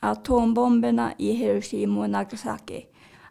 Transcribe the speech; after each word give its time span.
atombomberna 0.00 1.12
i 1.18 1.32
Hiroshima 1.32 2.00
och 2.00 2.10
Nagasaki. 2.10 2.86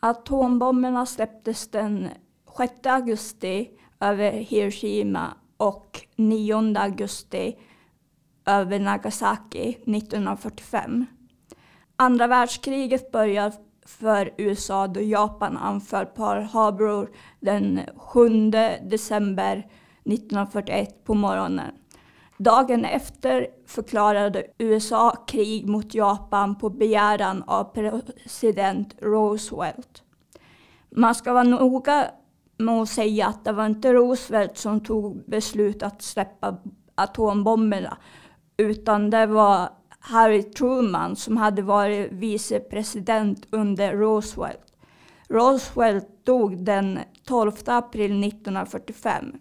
Atombomberna 0.00 1.06
släpptes 1.06 1.68
den 1.68 2.08
6 2.56 2.86
augusti 2.86 3.70
över 4.00 4.32
Hiroshima 4.32 5.34
och 5.56 6.00
9 6.16 6.78
augusti 6.78 7.56
över 8.46 8.78
Nagasaki 8.78 9.68
1945. 9.68 11.06
Andra 11.96 12.26
världskriget 12.26 13.12
började 13.12 13.56
för 13.86 14.34
USA 14.36 14.86
då 14.86 15.00
Japan 15.00 15.56
anföll 15.56 16.06
Pearl 16.06 16.42
Harbor 16.42 17.10
den 17.40 17.80
7 17.96 18.50
december 18.82 19.56
1941 20.04 21.04
på 21.04 21.14
morgonen. 21.14 21.70
Dagen 22.42 22.84
efter 22.84 23.46
förklarade 23.66 24.46
USA 24.58 25.24
krig 25.26 25.68
mot 25.68 25.94
Japan 25.94 26.58
på 26.58 26.70
begäran 26.70 27.42
av 27.46 27.64
president 27.64 28.94
Roosevelt. 29.00 30.02
Man 30.90 31.14
ska 31.14 31.32
vara 31.32 31.42
noga 31.42 32.06
med 32.56 32.74
att 32.74 32.88
säga 32.88 33.26
att 33.26 33.44
det 33.44 33.52
var 33.52 33.66
inte 33.66 33.92
Roosevelt 33.92 34.58
som 34.58 34.80
tog 34.80 35.24
beslut 35.26 35.82
att 35.82 36.02
släppa 36.02 36.56
atombomberna, 36.94 37.96
utan 38.56 39.10
det 39.10 39.26
var 39.26 39.68
Harry 39.98 40.42
Truman 40.42 41.16
som 41.16 41.36
hade 41.36 41.62
varit 41.62 42.12
vicepresident 42.12 43.46
under 43.50 43.92
Roosevelt. 43.92 44.74
Roosevelt 45.28 46.24
dog 46.24 46.64
den 46.64 46.98
12 47.24 47.52
april 47.66 48.24
1945. 48.24 49.32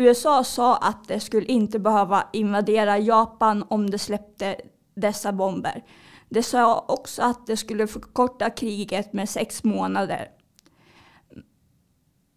USA 0.00 0.44
sa 0.44 0.76
att 0.76 1.08
det 1.08 1.20
skulle 1.20 1.46
inte 1.46 1.78
behöva 1.78 2.26
invadera 2.32 2.98
Japan 2.98 3.64
om 3.68 3.90
det 3.90 3.98
släppte 3.98 4.56
dessa 4.94 5.32
bomber. 5.32 5.84
Det 6.28 6.42
sa 6.42 6.84
också 6.88 7.22
att 7.22 7.46
det 7.46 7.56
skulle 7.56 7.86
förkorta 7.86 8.50
kriget 8.50 9.12
med 9.12 9.28
sex 9.28 9.64
månader. 9.64 10.28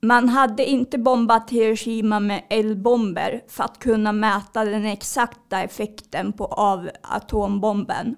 Man 0.02 0.30
hade 0.30 0.66
inte 0.66 0.98
bombat 0.98 1.50
Hiroshima 1.50 2.20
med 2.20 2.44
eldbomber 2.50 3.44
för 3.48 3.64
att 3.64 3.80
kunna 3.80 4.12
mäta 4.12 4.66
den 4.66 4.86
exakta 4.86 5.64
effekten 5.64 6.34
på, 6.34 6.46
av 6.46 6.90
atombomben. 7.02 8.16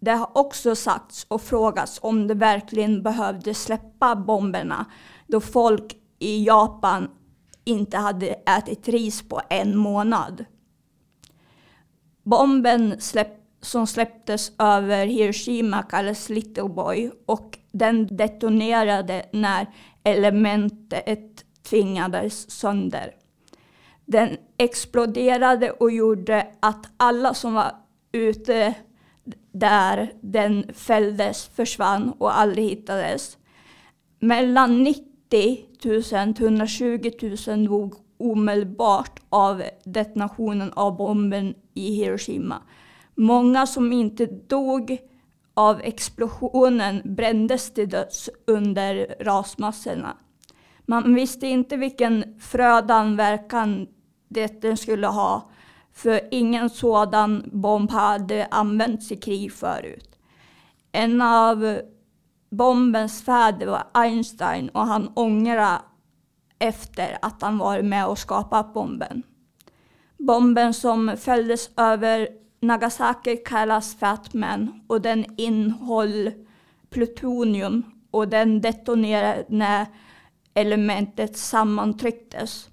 Det 0.00 0.10
har 0.10 0.38
också 0.38 0.74
sagts 0.74 1.26
och 1.28 1.42
frågats 1.42 1.98
om 2.02 2.26
det 2.26 2.34
verkligen 2.34 3.02
behövde 3.02 3.54
släppa 3.54 4.16
bomberna 4.16 4.86
då 5.26 5.40
folk 5.40 5.96
i 6.18 6.44
Japan 6.44 7.08
inte 7.66 7.96
hade 7.96 8.26
ätit 8.26 8.88
ris 8.88 9.28
på 9.28 9.40
en 9.50 9.76
månad. 9.76 10.44
Bomben 12.22 13.00
släpp, 13.00 13.28
som 13.60 13.86
släpptes 13.86 14.52
över 14.58 15.06
Hiroshima 15.06 15.82
kallades 15.82 16.28
Little 16.28 16.68
Boy 16.68 17.10
och 17.26 17.58
den 17.72 18.16
detonerade 18.16 19.26
när 19.32 19.66
elementet 20.04 21.44
tvingades 21.62 22.50
sönder. 22.50 23.14
Den 24.04 24.36
exploderade 24.58 25.70
och 25.70 25.92
gjorde 25.92 26.46
att 26.60 26.86
alla 26.96 27.34
som 27.34 27.54
var 27.54 27.72
ute 28.12 28.74
där 29.52 30.12
den 30.20 30.74
fälldes 30.74 31.46
försvann 31.46 32.12
och 32.18 32.38
aldrig 32.38 32.68
hittades. 32.68 33.38
Mellan 34.20 34.82
90 34.82 35.15
000 35.32 36.34
till 36.34 36.44
120 36.44 37.10
000 37.46 37.64
dog 37.64 37.94
omedelbart 38.18 39.20
av 39.28 39.62
detonationen 39.84 40.72
av 40.72 40.96
bomben 40.96 41.54
i 41.74 41.94
Hiroshima. 41.94 42.62
Många 43.14 43.66
som 43.66 43.92
inte 43.92 44.26
dog 44.26 44.98
av 45.54 45.80
explosionen 45.80 47.02
brändes 47.04 47.74
till 47.74 47.88
döds 47.88 48.30
under 48.46 49.16
rasmassorna. 49.20 50.16
Man 50.86 51.14
visste 51.14 51.46
inte 51.46 51.76
vilken 51.76 52.40
frödan 52.40 53.16
verkan 53.16 53.86
det 54.28 54.76
skulle 54.76 55.06
ha, 55.06 55.50
för 55.92 56.20
ingen 56.30 56.70
sådan 56.70 57.50
bomb 57.52 57.90
hade 57.90 58.46
använts 58.50 59.12
i 59.12 59.16
krig 59.16 59.52
förut. 59.52 60.18
En 60.92 61.20
av 61.20 61.80
bombens 62.50 63.22
fäder 63.24 63.66
var 63.66 63.84
Einstein 63.94 64.68
och 64.68 64.86
han 64.86 65.12
ångrade 65.14 65.80
efter 66.58 67.18
att 67.22 67.42
han 67.42 67.58
varit 67.58 67.84
med 67.84 68.06
och 68.06 68.18
skapat 68.18 68.74
bomben. 68.74 69.22
Bomben 70.18 70.74
som 70.74 71.16
fälldes 71.16 71.70
över 71.76 72.28
Nagasaki 72.60 73.36
kallas 73.36 73.94
Fat 73.94 74.34
Man 74.34 74.80
och 74.86 75.00
den 75.00 75.24
innehöll 75.36 76.32
plutonium 76.90 77.82
och 78.10 78.28
den 78.28 78.60
detonerade 78.60 79.44
när 79.48 79.86
elementet 80.54 81.36
sammantrycktes. 81.36 82.68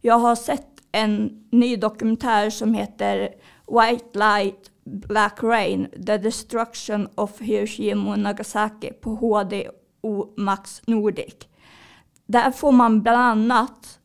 Jag 0.00 0.18
har 0.18 0.34
sett 0.36 0.68
en 0.92 1.44
ny 1.52 1.76
dokumentär 1.76 2.50
som 2.50 2.74
heter 2.74 3.34
White 3.66 4.18
Light 4.18 4.70
Black 4.86 5.42
Rain, 5.42 5.88
The 6.06 6.18
Destruction 6.18 7.08
of 7.14 7.40
Hiroshima 7.40 8.10
och 8.10 8.18
Nagasaki 8.18 8.92
på 8.92 9.10
HD 9.10 9.68
och 10.00 10.34
Max 10.36 10.82
Nordic. 10.86 11.34
Där 12.26 12.50
får 12.50 12.72
man 12.72 13.02
bland 13.02 13.18
annat 13.18 13.98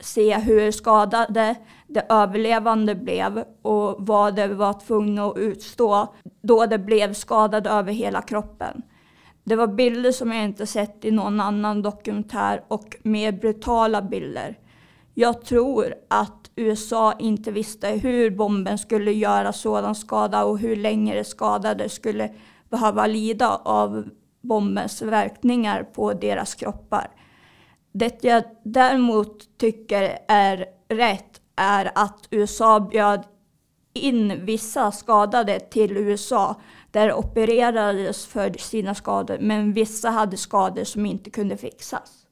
se 0.00 0.38
hur 0.38 0.70
skadade 0.70 1.54
de 1.86 2.02
överlevande 2.08 2.94
blev 2.94 3.44
och 3.62 4.06
vad 4.06 4.34
de 4.34 4.48
var 4.48 4.72
tvungna 4.72 5.26
att 5.26 5.36
utstå 5.36 6.14
då 6.42 6.66
de 6.66 6.78
blev 6.78 7.14
skadade 7.14 7.70
över 7.70 7.92
hela 7.92 8.22
kroppen. 8.22 8.82
Det 9.44 9.56
var 9.56 9.66
bilder 9.66 10.12
som 10.12 10.32
jag 10.32 10.44
inte 10.44 10.66
sett 10.66 11.04
i 11.04 11.10
någon 11.10 11.40
annan 11.40 11.82
dokumentär 11.82 12.64
och 12.68 12.96
mer 13.02 13.32
brutala 13.32 14.02
bilder. 14.02 14.58
Jag 15.14 15.44
tror 15.44 15.94
att 16.08 16.50
USA 16.56 17.12
inte 17.18 17.50
visste 17.50 17.88
hur 17.88 18.30
bomben 18.30 18.78
skulle 18.78 19.12
göra 19.12 19.52
sådan 19.52 19.94
skada 19.94 20.44
och 20.44 20.58
hur 20.58 20.76
länge 20.76 21.14
de 21.14 21.24
skadade 21.24 21.88
skulle 21.88 22.34
behöva 22.70 23.06
lida 23.06 23.56
av 23.64 24.08
bombens 24.40 25.02
verkningar 25.02 25.82
på 25.82 26.12
deras 26.12 26.54
kroppar. 26.54 27.10
Det 27.92 28.24
jag 28.24 28.42
däremot 28.64 29.58
tycker 29.58 30.18
är 30.28 30.66
rätt 30.88 31.40
är 31.56 31.92
att 31.94 32.28
USA 32.30 32.80
bjöd 32.80 33.24
in 33.92 34.44
vissa 34.44 34.92
skadade 34.92 35.60
till 35.60 35.96
USA 35.96 36.60
där 36.90 37.12
opererades 37.12 38.26
för 38.26 38.58
sina 38.58 38.94
skador 38.94 39.38
men 39.40 39.72
vissa 39.72 40.10
hade 40.10 40.36
skador 40.36 40.84
som 40.84 41.06
inte 41.06 41.30
kunde 41.30 41.56
fixas. 41.56 42.20